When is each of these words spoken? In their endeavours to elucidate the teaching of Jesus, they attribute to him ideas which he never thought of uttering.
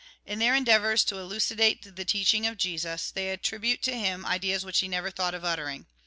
In 0.25 0.39
their 0.39 0.55
endeavours 0.55 1.03
to 1.03 1.17
elucidate 1.19 1.95
the 1.95 2.05
teaching 2.05 2.47
of 2.47 2.57
Jesus, 2.57 3.11
they 3.11 3.29
attribute 3.29 3.83
to 3.83 3.95
him 3.95 4.25
ideas 4.25 4.65
which 4.65 4.79
he 4.79 4.87
never 4.87 5.11
thought 5.11 5.35
of 5.35 5.45
uttering. 5.45 5.85